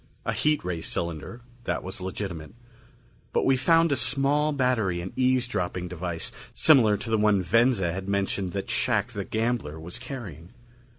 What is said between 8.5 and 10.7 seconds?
that Shac the gambler was carrying.